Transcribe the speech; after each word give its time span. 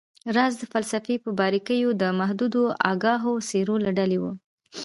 راز 0.35 0.53
د 0.59 0.63
فلسفې 0.73 1.15
پر 1.23 1.31
باریکیو 1.39 1.89
د 2.01 2.03
محدودو 2.19 2.63
آګاهو 2.91 3.33
څیرو 3.49 3.75
له 3.85 3.91
ډلې 3.97 4.17
نه 4.21 4.21
و 4.21 4.23